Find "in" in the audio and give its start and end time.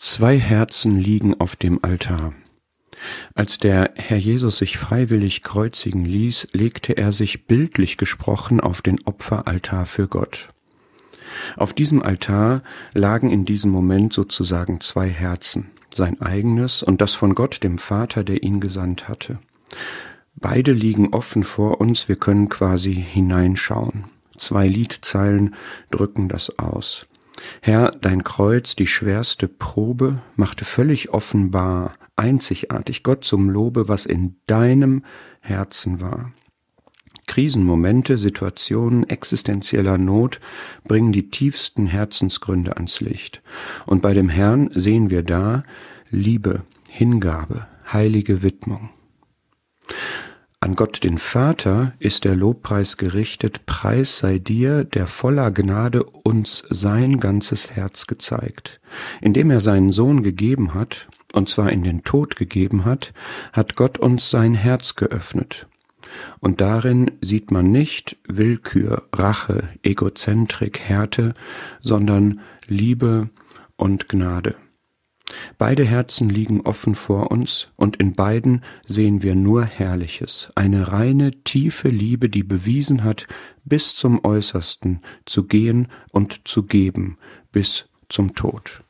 13.28-13.44, 34.06-34.36, 61.70-61.84, 77.96-78.14